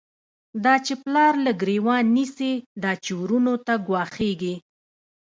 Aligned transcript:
دا 0.63 0.73
چی 0.85 0.93
پلار 1.03 1.33
له 1.45 1.51
گریوان 1.61 2.05
نیسی، 2.15 2.53
دا 2.83 2.91
چی 3.03 3.11
وروڼو 3.21 3.55
ته 3.65 3.73
گوا 3.87 4.03
ښیږی 4.13 4.55